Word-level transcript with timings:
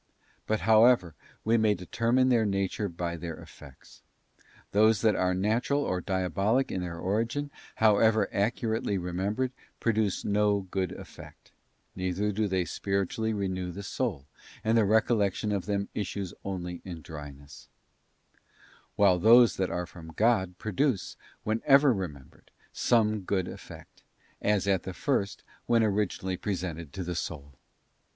But, 0.47 0.61
how 0.61 0.85
ever, 0.85 1.13
we 1.43 1.57
may 1.57 1.75
determine 1.75 2.29
their 2.29 2.43
nature 2.43 2.89
by 2.89 3.17
their 3.17 3.35
effects. 3.35 4.01
Those 4.71 5.01
that 5.01 5.15
are 5.15 5.35
natural 5.35 5.83
or 5.83 6.01
diabolic 6.01 6.71
in 6.71 6.81
their 6.81 6.97
origin, 6.97 7.51
however 7.75 8.27
ac 8.31 8.61
curately 8.65 8.99
remembered, 8.99 9.51
produce 9.79 10.25
no 10.25 10.61
good 10.71 10.91
effect, 10.93 11.51
neither 11.95 12.31
do 12.31 12.47
they 12.47 12.65
spiritually 12.65 13.31
renew 13.31 13.71
the 13.71 13.83
soul, 13.83 14.25
and 14.63 14.75
the 14.75 14.85
recollection 14.85 15.51
of 15.51 15.67
them 15.67 15.87
issues 15.93 16.33
only 16.43 16.81
in 16.83 17.03
dryness; 17.03 17.69
while 18.95 19.19
those 19.19 19.55
which 19.59 19.69
are 19.69 19.85
from 19.85 20.13
God 20.15 20.57
produce, 20.57 21.15
whenever 21.43 21.93
remembered, 21.93 22.49
some 22.73 23.19
good 23.21 23.47
effect, 23.47 24.01
as 24.41 24.67
at 24.67 24.81
the 24.81 24.95
first 24.95 25.43
when 25.67 25.83
originally 25.83 26.37
presented 26.37 26.91
to 26.93 27.03
the 27.03 27.13
soul. 27.13 27.53